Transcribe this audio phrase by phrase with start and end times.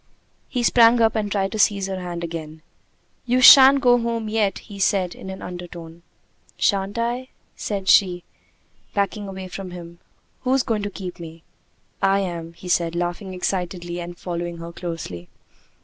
[0.49, 2.63] He sprang up and tried to seize her hand again.
[3.27, 6.01] "You shan't go home yet!" he said, in an undertone.
[6.57, 8.21] "Shan't I?" she said,
[8.95, 9.99] backing away from him.
[10.39, 11.43] "Who's going to keep me?"
[12.01, 15.29] "I am," he said, laughing excitedly and following her closely.